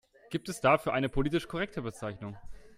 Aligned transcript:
Gibt 0.31 0.49
es 0.49 0.61
dafür 0.61 0.93
eine 0.93 1.09
politisch 1.09 1.47
korrekte 1.47 1.83
Bezeichnung? 1.83 2.35